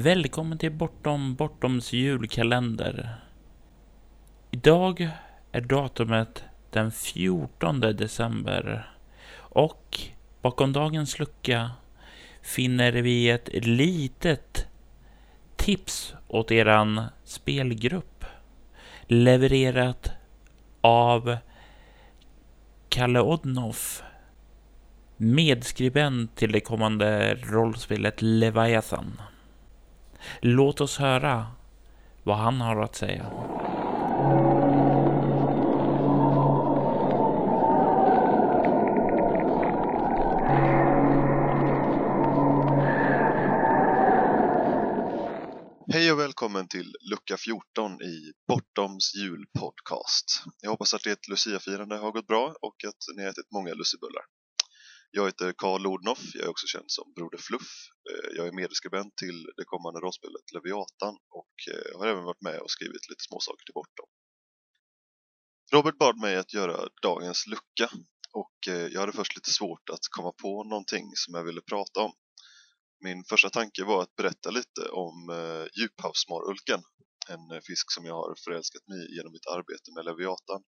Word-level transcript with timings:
Välkommen 0.00 0.58
till 0.58 0.72
Bortom 0.72 1.34
Bortoms 1.34 1.92
julkalender. 1.92 3.14
Idag 4.50 5.10
är 5.52 5.60
datumet 5.60 6.44
den 6.70 6.92
14 6.92 7.80
december 7.80 8.90
och 9.36 10.00
bakom 10.42 10.72
dagens 10.72 11.18
lucka 11.18 11.70
finner 12.42 12.92
vi 12.92 13.30
ett 13.30 13.48
litet 13.52 14.66
tips 15.56 16.14
åt 16.28 16.50
eran 16.50 17.02
spelgrupp 17.24 18.24
levererat 19.06 20.10
av 20.80 21.36
Kalle 22.88 23.20
Odnoff 23.20 24.02
medskribent 25.16 26.36
till 26.36 26.52
det 26.52 26.60
kommande 26.60 27.34
rollspelet 27.34 28.22
Leviathan. 28.22 29.20
Låt 30.40 30.80
oss 30.80 30.98
höra 30.98 31.46
vad 32.22 32.36
han 32.36 32.60
har 32.60 32.82
att 32.82 32.96
säga. 32.96 33.26
Hej 45.92 46.12
och 46.12 46.18
välkommen 46.18 46.68
till 46.68 46.94
lucka 47.10 47.36
14 47.36 48.02
i 48.02 48.32
Bortoms 48.48 49.14
julpodcast. 49.14 50.42
Jag 50.62 50.70
hoppas 50.70 50.94
att 50.94 51.06
ert 51.06 51.28
luciafirande 51.28 51.96
har 51.96 52.12
gått 52.12 52.26
bra 52.26 52.54
och 52.60 52.84
att 52.88 53.16
ni 53.16 53.22
har 53.22 53.30
ätit 53.30 53.52
många 53.52 53.74
lussebullar. 53.74 54.22
Jag 55.10 55.26
heter 55.26 55.52
Karl 55.52 55.82
Lodnoff, 55.82 56.34
jag 56.34 56.44
är 56.44 56.48
också 56.48 56.66
känd 56.66 56.90
som 56.90 57.12
Broder 57.16 57.38
Fluff. 57.38 57.70
Eh, 58.10 58.36
jag 58.36 58.46
är 58.46 58.52
medskribent 58.52 59.16
till 59.16 59.46
det 59.56 59.64
kommande 59.64 60.00
rollspelet 60.00 60.52
Leviatan 60.54 61.14
och 61.30 61.54
eh, 61.72 61.98
har 61.98 62.06
även 62.06 62.24
varit 62.24 62.40
med 62.40 62.60
och 62.60 62.70
skrivit 62.70 63.08
lite 63.10 63.24
småsaker 63.28 63.64
till 63.64 63.74
Bortom. 63.74 64.08
Robert 65.72 65.98
bad 65.98 66.16
mig 66.18 66.36
att 66.36 66.54
göra 66.54 66.88
dagens 67.02 67.46
lucka 67.46 67.88
och 68.32 68.68
eh, 68.68 68.86
jag 68.86 69.00
hade 69.00 69.12
först 69.12 69.36
lite 69.36 69.50
svårt 69.50 69.88
att 69.90 70.04
komma 70.10 70.32
på 70.42 70.64
någonting 70.64 71.04
som 71.14 71.34
jag 71.34 71.44
ville 71.44 71.60
prata 71.60 72.00
om. 72.00 72.12
Min 73.00 73.24
första 73.24 73.50
tanke 73.50 73.84
var 73.84 74.02
att 74.02 74.16
berätta 74.16 74.50
lite 74.50 74.88
om 74.88 75.16
djuphavsmarulken, 75.78 76.82
en 77.28 77.62
fisk 77.62 77.92
som 77.92 78.04
jag 78.04 78.14
har 78.14 78.34
förälskat 78.44 78.88
mig 78.88 78.98
i 78.98 79.16
genom 79.16 79.32
mitt 79.32 79.46
arbete 79.46 79.92
med 79.94 80.04
Leviatan. 80.04 80.62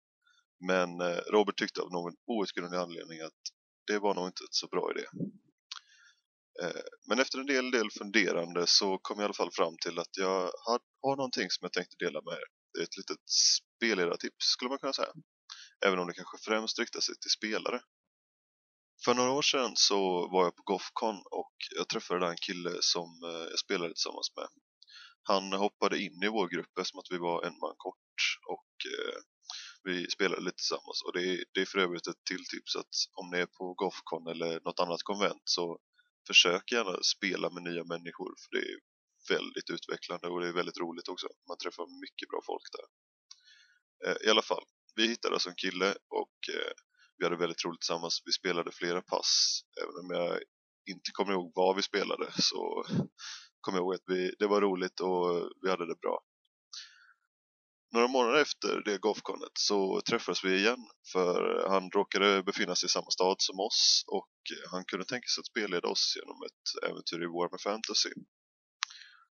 Men 0.69 0.91
Robert 1.35 1.59
tyckte 1.59 1.81
av 1.81 1.91
någon 1.93 2.15
outgrundlig 2.27 2.79
anledning 2.79 3.21
att 3.21 3.43
det 3.87 3.99
var 3.99 4.15
nog 4.15 4.27
inte 4.27 4.45
ett 4.45 4.55
så 4.55 4.67
bra 4.67 4.91
idé. 4.91 5.07
Eh, 6.63 6.83
men 7.09 7.19
efter 7.21 7.39
en 7.39 7.47
del, 7.47 7.71
del 7.71 7.91
funderande 7.91 8.67
så 8.67 8.99
kom 8.99 9.19
jag 9.19 9.25
i 9.25 9.25
alla 9.25 9.35
fall 9.35 9.53
fram 9.53 9.77
till 9.83 9.99
att 9.99 10.17
jag 10.17 10.51
har 11.03 11.17
någonting 11.17 11.51
som 11.51 11.65
jag 11.65 11.73
tänkte 11.73 12.05
dela 12.05 12.21
med 12.23 12.35
er. 12.35 12.49
Det 12.73 12.79
är 12.81 12.85
ett 12.85 12.97
litet 12.97 13.31
spelledartips 13.77 14.47
skulle 14.47 14.69
man 14.69 14.79
kunna 14.79 14.93
säga. 14.93 15.13
Även 15.87 15.99
om 15.99 16.07
det 16.07 16.15
kanske 16.15 16.39
främst 16.39 16.79
riktar 16.79 17.01
sig 17.01 17.15
till 17.21 17.31
spelare. 17.31 17.81
För 19.05 19.15
några 19.15 19.31
år 19.31 19.43
sedan 19.43 19.73
så 19.75 20.29
var 20.33 20.45
jag 20.45 20.57
på 20.57 20.63
Gothcon 20.63 21.17
och 21.31 21.55
jag 21.77 21.89
träffade 21.89 22.21
där 22.21 22.31
en 22.31 22.45
kille 22.47 22.73
som 22.81 23.09
eh, 23.25 23.49
jag 23.51 23.59
spelade 23.59 23.95
tillsammans 23.95 24.33
med. 24.37 24.49
Han 25.23 25.53
hoppade 25.53 25.99
in 25.99 26.23
i 26.23 26.29
vår 26.29 26.49
grupp 26.49 26.79
eftersom 26.79 26.99
att 26.99 27.11
vi 27.11 27.19
var 27.19 27.45
en 27.45 27.59
man 27.59 27.75
kort 27.77 28.19
och 28.49 28.73
eh, 28.93 29.21
vi 29.87 30.11
spelade 30.11 30.43
lite 30.43 30.57
tillsammans 30.57 31.03
och 31.05 31.13
det 31.13 31.23
är, 31.23 31.45
det 31.55 31.61
är 31.61 31.65
för 31.67 31.79
övrigt 31.79 32.07
ett 32.07 32.25
till 32.25 32.45
tips 32.47 32.77
att 32.77 32.95
om 33.13 33.31
ni 33.31 33.39
är 33.39 33.47
på 33.47 33.75
Gothcon 33.75 34.27
eller 34.27 34.61
något 34.61 34.81
annat 34.81 35.03
konvent 35.03 35.43
så 35.45 35.79
försök 36.27 36.73
gärna 36.73 37.03
spela 37.03 37.51
med 37.51 37.63
nya 37.63 37.85
människor 37.85 38.31
för 38.43 38.51
det 38.57 38.65
är 38.73 38.79
väldigt 39.37 39.71
utvecklande 39.71 40.29
och 40.29 40.41
det 40.41 40.49
är 40.49 40.53
väldigt 40.53 40.79
roligt 40.79 41.09
också. 41.09 41.29
Man 41.49 41.59
träffar 41.59 42.01
mycket 42.05 42.29
bra 42.29 42.41
folk 42.47 42.67
där. 42.77 42.87
Eh, 44.05 44.27
I 44.27 44.31
alla 44.31 44.43
fall, 44.43 44.65
vi 44.95 45.09
hittade 45.09 45.35
alltså 45.35 45.49
en 45.49 45.63
kille 45.65 45.91
och 46.21 46.37
eh, 46.55 46.73
vi 47.19 47.25
hade 47.25 47.37
väldigt 47.37 47.65
roligt 47.65 47.81
tillsammans. 47.81 48.23
Vi 48.25 48.33
spelade 48.33 48.73
flera 48.73 49.03
pass, 49.03 49.61
även 49.83 49.95
om 50.03 50.11
jag 50.11 50.41
inte 50.91 51.11
kommer 51.13 51.33
ihåg 51.33 51.53
vad 51.55 51.77
vi 51.77 51.83
spelade 51.83 52.27
så 52.39 52.85
kommer 53.61 53.79
jag 53.79 53.85
ihåg 53.85 53.95
att 53.95 54.07
vi, 54.07 54.35
det 54.39 54.47
var 54.47 54.61
roligt 54.61 55.01
och 55.01 55.51
vi 55.63 55.71
hade 55.71 55.87
det 55.87 56.01
bra. 56.01 56.26
Några 57.93 58.09
månader 58.09 58.41
efter 58.41 58.83
det 58.85 58.99
Gothconet 58.99 59.53
så 59.59 60.01
träffades 60.01 60.45
vi 60.45 60.57
igen 60.57 60.87
för 61.13 61.69
han 61.69 61.91
råkade 61.91 62.43
befinna 62.43 62.75
sig 62.75 62.87
i 62.87 62.91
samma 62.91 63.11
stad 63.11 63.37
som 63.39 63.61
oss 63.61 64.05
och 64.07 64.33
han 64.71 64.85
kunde 64.85 65.05
tänka 65.05 65.29
sig 65.29 65.41
att 65.41 65.47
spelleda 65.47 65.89
oss 65.89 66.17
genom 66.17 66.43
ett 66.43 66.91
äventyr 66.91 67.23
i 67.23 67.27
Warhammer 67.27 67.63
Fantasy. 67.63 68.11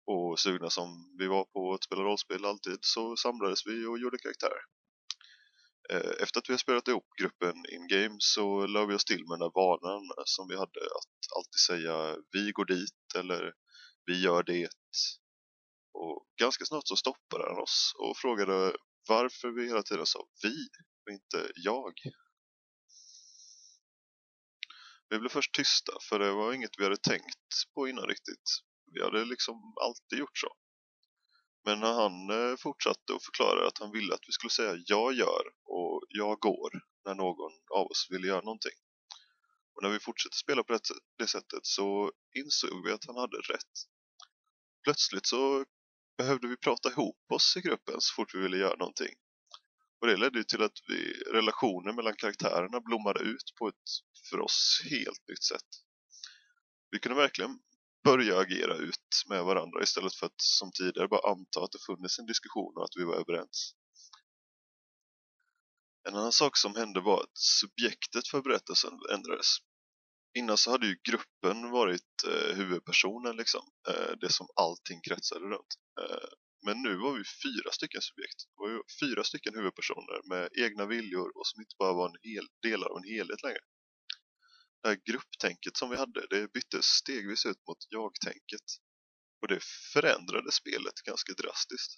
Och 0.06 0.38
sugna 0.38 0.70
som 0.70 1.16
vi 1.18 1.26
var 1.26 1.44
på 1.44 1.74
att 1.74 1.84
spela 1.84 2.02
rollspel 2.02 2.44
alltid 2.44 2.78
så 2.80 3.16
samlades 3.16 3.66
vi 3.66 3.86
och 3.86 3.98
gjorde 3.98 4.18
karaktärer. 4.18 4.62
Eh, 5.90 6.22
efter 6.22 6.38
att 6.38 6.48
vi 6.48 6.52
har 6.52 6.58
spelat 6.58 6.88
ihop 6.88 7.06
gruppen 7.20 7.56
in-game 7.72 8.16
så 8.18 8.66
lade 8.66 8.86
vi 8.86 8.94
oss 8.94 9.04
till 9.04 9.24
med 9.28 9.38
den 9.38 9.46
där 9.46 9.54
vanan 9.54 10.02
som 10.24 10.48
vi 10.48 10.56
hade 10.56 10.80
att 10.98 11.36
alltid 11.36 11.60
säga 11.68 12.16
vi 12.32 12.52
går 12.52 12.64
dit 12.64 13.14
eller 13.18 13.52
vi 14.06 14.22
gör 14.22 14.42
det 14.42 14.68
och 15.94 16.26
ganska 16.40 16.64
snart 16.64 16.88
så 16.88 16.96
stoppade 16.96 17.44
han 17.48 17.62
oss 17.62 17.92
och 17.98 18.16
frågade 18.16 18.76
varför 19.08 19.50
vi 19.50 19.66
hela 19.66 19.82
tiden 19.82 20.06
sa 20.06 20.26
vi 20.42 20.68
och 21.06 21.12
inte 21.12 21.52
jag. 21.54 21.92
Vi 25.08 25.18
blev 25.18 25.28
först 25.28 25.54
tysta 25.54 25.92
för 26.08 26.18
det 26.18 26.32
var 26.32 26.52
inget 26.52 26.78
vi 26.78 26.84
hade 26.84 26.96
tänkt 26.96 27.74
på 27.74 27.88
innan 27.88 28.06
riktigt. 28.06 28.48
Vi 28.92 29.02
hade 29.02 29.24
liksom 29.24 29.74
alltid 29.80 30.18
gjort 30.18 30.38
så. 30.38 30.48
Men 31.64 31.80
när 31.80 31.92
han 31.92 32.30
eh, 32.30 32.56
fortsatte 32.56 33.12
och 33.12 33.22
förklarade 33.22 33.66
att 33.66 33.78
han 33.78 33.92
ville 33.92 34.14
att 34.14 34.28
vi 34.28 34.32
skulle 34.32 34.50
säga 34.50 34.82
jag 34.86 35.14
gör 35.14 35.44
och 35.64 36.02
jag 36.08 36.40
går 36.40 36.70
när 37.04 37.14
någon 37.14 37.52
av 37.74 37.86
oss 37.86 38.06
ville 38.10 38.26
göra 38.26 38.40
någonting. 38.40 38.78
Och 39.74 39.82
när 39.82 39.90
vi 39.90 40.00
fortsatte 40.00 40.36
spela 40.36 40.64
på 40.64 40.78
det 41.18 41.26
sättet 41.26 41.66
så 41.66 42.12
insåg 42.36 42.84
vi 42.86 42.92
att 42.92 43.06
han 43.06 43.16
hade 43.16 43.36
rätt. 43.36 43.74
Plötsligt 44.84 45.26
så 45.26 45.64
behövde 46.16 46.48
vi 46.48 46.56
prata 46.56 46.90
ihop 46.90 47.32
oss 47.32 47.56
i 47.56 47.60
gruppen 47.60 48.00
så 48.00 48.14
fort 48.14 48.34
vi 48.34 48.38
ville 48.38 48.56
göra 48.56 48.76
någonting. 48.76 49.14
Och 50.00 50.06
det 50.06 50.16
ledde 50.16 50.44
till 50.44 50.62
att 50.62 50.78
vi, 50.88 51.12
relationer 51.32 51.92
mellan 51.92 52.16
karaktärerna 52.16 52.80
blommade 52.80 53.20
ut 53.20 53.54
på 53.58 53.68
ett 53.68 53.90
för 54.30 54.40
oss 54.40 54.80
helt 54.90 55.28
nytt 55.28 55.42
sätt. 55.42 55.68
Vi 56.90 56.98
kunde 56.98 57.16
verkligen 57.16 57.58
börja 58.04 58.38
agera 58.38 58.76
ut 58.76 59.24
med 59.28 59.44
varandra 59.44 59.82
istället 59.82 60.14
för 60.14 60.26
att 60.26 60.40
som 60.40 60.72
tidigare 60.72 61.08
bara 61.08 61.30
anta 61.30 61.64
att 61.64 61.72
det 61.72 61.78
funnits 61.86 62.18
en 62.18 62.26
diskussion 62.26 62.76
och 62.76 62.84
att 62.84 62.96
vi 62.96 63.04
var 63.04 63.14
överens. 63.14 63.74
En 66.08 66.14
annan 66.14 66.32
sak 66.32 66.56
som 66.56 66.76
hände 66.76 67.00
var 67.00 67.22
att 67.22 67.38
subjektet 67.38 68.28
för 68.28 68.42
berättelsen 68.42 68.92
ändrades 69.14 69.46
innan 70.34 70.58
så 70.58 70.70
hade 70.70 70.86
ju 70.86 70.96
gruppen 71.08 71.70
varit 71.70 72.24
eh, 72.26 72.56
huvudpersonen 72.56 73.36
liksom. 73.36 73.62
Eh, 73.88 74.12
det 74.20 74.32
som 74.32 74.46
allting 74.56 75.00
kretsade 75.00 75.44
runt. 75.44 75.74
Eh, 76.00 76.28
men 76.66 76.82
nu 76.82 76.96
var 76.96 77.12
vi 77.12 77.24
fyra 77.24 77.70
stycken 77.72 78.02
subjekt. 78.02 78.38
Det 78.38 78.60
var 78.62 78.70
ju 78.70 78.80
fyra 79.00 79.24
stycken 79.24 79.54
huvudpersoner 79.54 80.28
med 80.28 80.48
egna 80.64 80.86
viljor 80.86 81.38
och 81.38 81.46
som 81.46 81.60
inte 81.60 81.74
bara 81.78 81.92
var 81.92 82.08
en 82.08 82.30
hel, 82.30 82.46
delar 82.62 82.86
av 82.86 82.96
en 82.96 83.10
helhet 83.14 83.42
längre. 83.42 83.64
Det 84.82 84.88
här 84.88 84.98
grupptänket 85.04 85.76
som 85.76 85.90
vi 85.90 85.96
hade, 85.96 86.26
det 86.30 86.52
byttes 86.52 86.84
stegvis 86.84 87.46
ut 87.46 87.66
mot 87.68 87.78
jag-tänket. 87.88 88.66
Och 89.42 89.48
det 89.48 89.62
förändrade 89.92 90.52
spelet 90.52 90.94
ganska 90.94 91.32
drastiskt. 91.32 91.92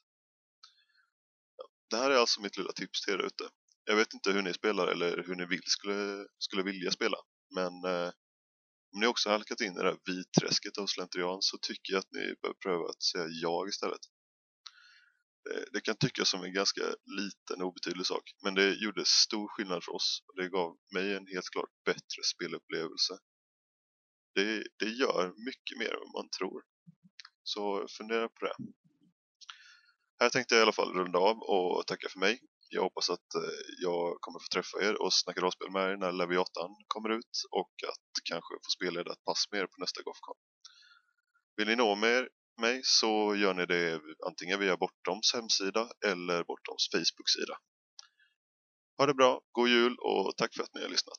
Ja, 1.56 1.64
det 1.90 1.96
här 1.96 2.10
är 2.10 2.16
alltså 2.16 2.40
mitt 2.40 2.56
lilla 2.56 2.72
tips 2.72 3.04
till 3.04 3.14
er 3.14 3.26
ute. 3.26 3.44
Jag 3.84 3.96
vet 3.96 4.14
inte 4.14 4.32
hur 4.32 4.42
ni 4.42 4.54
spelar 4.54 4.86
eller 4.86 5.22
hur 5.26 5.34
ni 5.34 5.46
vill 5.46 5.66
skulle, 5.66 6.26
skulle 6.38 6.62
vilja 6.62 6.90
spela. 6.90 7.16
Men 7.54 7.84
eh, 7.84 8.10
om 8.96 9.00
ni 9.00 9.06
också 9.06 9.30
halkat 9.30 9.60
in 9.60 9.72
i 9.72 9.76
det 9.76 9.84
här 9.84 9.98
vitträsket 10.04 10.78
av 10.78 10.86
slentrian 10.86 11.42
så 11.42 11.58
tycker 11.58 11.92
jag 11.92 11.98
att 11.98 12.12
ni 12.12 12.34
bör 12.42 12.52
pröva 12.52 12.84
att 12.88 13.02
säga 13.02 13.26
jag 13.28 13.68
istället. 13.68 14.00
Eh, 15.50 15.62
det 15.72 15.80
kan 15.80 15.96
tyckas 15.96 16.28
som 16.28 16.44
en 16.44 16.52
ganska 16.52 16.80
liten 17.06 17.62
obetydlig 17.62 18.06
sak, 18.06 18.34
men 18.42 18.54
det 18.54 18.74
gjorde 18.74 19.04
stor 19.04 19.48
skillnad 19.48 19.84
för 19.84 19.92
oss 19.92 20.22
och 20.26 20.36
det 20.36 20.48
gav 20.48 20.76
mig 20.94 21.14
en 21.14 21.26
helt 21.26 21.50
klart 21.50 21.70
bättre 21.84 22.22
spelupplevelse. 22.34 23.18
Det, 24.34 24.66
det 24.78 24.88
gör 24.88 25.34
mycket 25.36 25.78
mer 25.78 25.90
än 25.94 26.00
vad 26.00 26.22
man 26.22 26.30
tror. 26.38 26.62
Så 27.42 27.86
fundera 27.88 28.28
på 28.28 28.44
det. 28.44 28.56
Här 30.20 30.30
tänkte 30.30 30.54
jag 30.54 30.60
i 30.60 30.62
alla 30.62 30.72
fall 30.72 30.92
runda 30.92 31.18
av 31.18 31.38
och 31.38 31.86
tacka 31.86 32.08
för 32.08 32.18
mig. 32.18 32.40
Jag 32.68 32.82
hoppas 32.82 33.10
att 33.10 33.34
eh, 33.34 33.58
jag 33.82 34.16
kommer 34.20 34.38
få 34.38 34.48
träffa 34.54 34.88
er 34.88 35.02
och 35.02 35.12
snacka 35.12 35.40
rollspel 35.40 35.70
med 35.70 35.90
er 35.90 35.96
när 35.96 36.12
Leviatan 36.12 36.70
kommer 36.86 37.08
ut 37.08 37.34
och 37.50 37.74
att 37.88 38.12
kanske 38.30 38.54
få 38.54 38.70
spelleda 38.76 39.12
ett 39.12 39.24
pass 39.24 39.44
med 39.50 39.60
er 39.60 39.66
på 39.66 39.80
nästa 39.80 40.02
Gothcon. 40.02 40.36
Vill 41.56 41.68
ni 41.68 41.76
nå 41.76 41.94
med 41.94 42.28
mig 42.60 42.80
så 42.84 43.34
gör 43.36 43.54
ni 43.54 43.66
det 43.66 44.00
antingen 44.26 44.60
via 44.60 44.76
Bortoms 44.76 45.34
hemsida 45.34 45.90
eller 46.06 46.44
Bortoms 46.44 46.88
Facebook-sida. 46.92 47.56
Ha 48.98 49.06
det 49.06 49.14
bra, 49.14 49.40
god 49.52 49.68
jul 49.68 49.96
och 49.98 50.36
tack 50.36 50.54
för 50.54 50.62
att 50.62 50.74
ni 50.74 50.82
har 50.82 50.88
lyssnat. 50.88 51.18